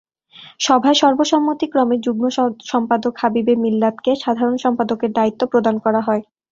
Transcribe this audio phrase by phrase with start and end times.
[0.59, 2.23] সভায় সর্বসম্মতিক্রমে যুগ্ম
[2.71, 6.21] সম্পাদক হাবিবে মিল্লাতকে সাধারণ সম্পাদকের দায়িত্ব প্রদান করা হয়।